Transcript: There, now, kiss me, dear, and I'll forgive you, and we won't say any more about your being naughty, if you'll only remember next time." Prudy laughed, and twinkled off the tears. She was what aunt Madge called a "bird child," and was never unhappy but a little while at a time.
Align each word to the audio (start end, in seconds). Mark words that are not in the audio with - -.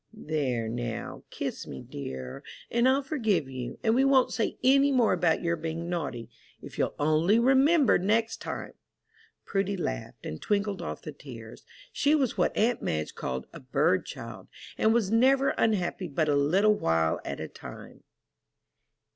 There, 0.25 0.67
now, 0.67 1.21
kiss 1.29 1.67
me, 1.67 1.83
dear, 1.83 2.43
and 2.71 2.89
I'll 2.89 3.03
forgive 3.03 3.47
you, 3.47 3.77
and 3.83 3.93
we 3.93 4.03
won't 4.03 4.33
say 4.33 4.57
any 4.63 4.91
more 4.91 5.13
about 5.13 5.43
your 5.43 5.55
being 5.55 5.89
naughty, 5.91 6.27
if 6.59 6.79
you'll 6.79 6.95
only 6.97 7.37
remember 7.37 7.99
next 7.99 8.37
time." 8.37 8.73
Prudy 9.45 9.77
laughed, 9.77 10.25
and 10.25 10.41
twinkled 10.41 10.81
off 10.81 11.03
the 11.03 11.11
tears. 11.11 11.65
She 11.93 12.15
was 12.15 12.35
what 12.35 12.57
aunt 12.57 12.81
Madge 12.81 13.13
called 13.13 13.45
a 13.53 13.59
"bird 13.59 14.07
child," 14.07 14.47
and 14.75 14.91
was 14.91 15.11
never 15.11 15.49
unhappy 15.49 16.07
but 16.07 16.27
a 16.27 16.33
little 16.35 16.73
while 16.73 17.19
at 17.23 17.39
a 17.39 17.47
time. 17.47 18.01